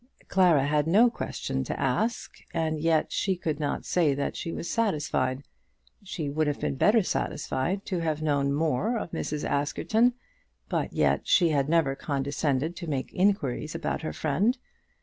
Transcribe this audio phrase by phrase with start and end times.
[0.29, 4.67] Clara had no question to ask, and yet she could not say that she was
[4.67, 5.43] satisfied.
[6.03, 9.47] She would have been better satisfied to have known more of Mrs.
[9.47, 10.15] Askerton,
[10.67, 14.57] but yet she had never condescended to make inquiries about her friend.